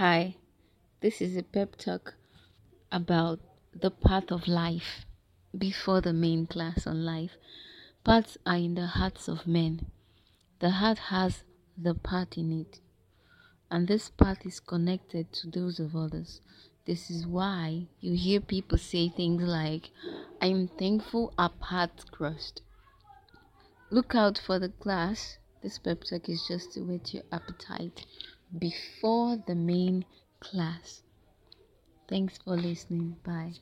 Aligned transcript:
Hi, 0.00 0.36
this 1.02 1.20
is 1.20 1.36
a 1.36 1.42
pep 1.42 1.76
talk 1.76 2.14
about 2.90 3.38
the 3.78 3.90
path 3.90 4.32
of 4.32 4.48
life 4.48 5.04
before 5.58 6.00
the 6.00 6.14
main 6.14 6.46
class 6.46 6.86
on 6.86 7.04
life. 7.04 7.32
Paths 8.02 8.38
are 8.46 8.56
in 8.56 8.76
the 8.76 8.86
hearts 8.86 9.28
of 9.28 9.46
men. 9.46 9.90
The 10.60 10.70
heart 10.70 10.96
has 11.10 11.42
the 11.76 11.92
path 11.94 12.38
in 12.38 12.50
it, 12.62 12.80
and 13.70 13.86
this 13.86 14.08
path 14.08 14.46
is 14.46 14.58
connected 14.58 15.34
to 15.34 15.50
those 15.50 15.78
of 15.78 15.94
others. 15.94 16.40
This 16.86 17.10
is 17.10 17.26
why 17.26 17.88
you 18.00 18.16
hear 18.16 18.40
people 18.40 18.78
say 18.78 19.10
things 19.10 19.42
like, 19.42 19.90
I'm 20.40 20.68
thankful 20.68 21.34
our 21.36 21.50
paths 21.50 22.04
crossed. 22.04 22.62
Look 23.90 24.14
out 24.14 24.38
for 24.38 24.58
the 24.58 24.70
class. 24.70 25.36
This 25.62 25.78
pep 25.78 26.04
talk 26.04 26.26
is 26.30 26.48
just 26.48 26.72
to 26.72 26.80
whet 26.80 27.12
your 27.12 27.24
appetite 27.30 28.06
before 28.58 29.36
the 29.46 29.54
main 29.54 30.04
class. 30.40 31.02
Thanks 32.08 32.38
for 32.38 32.56
listening. 32.56 33.16
Bye. 33.24 33.54